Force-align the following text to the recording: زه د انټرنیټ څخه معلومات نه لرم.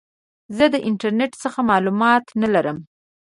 زه 0.57 0.65
د 0.73 0.75
انټرنیټ 0.89 1.31
څخه 1.43 1.59
معلومات 1.71 2.25
نه 2.41 2.47
لرم. 2.53 2.77